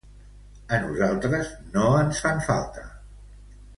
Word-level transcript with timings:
A 0.77 0.79
nosaltres 0.85 1.51
no 1.75 1.85
ens 2.01 2.23
fan 2.25 2.43
falta. 2.49 2.87